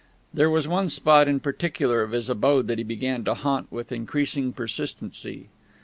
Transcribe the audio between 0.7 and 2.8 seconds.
spot in particular of his abode that